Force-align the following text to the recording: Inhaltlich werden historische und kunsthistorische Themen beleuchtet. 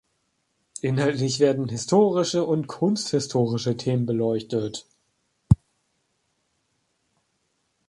Inhaltlich 0.81 1.39
werden 1.39 1.69
historische 1.69 2.43
und 2.43 2.65
kunsthistorische 2.65 3.77
Themen 3.77 4.07
beleuchtet. 4.07 4.87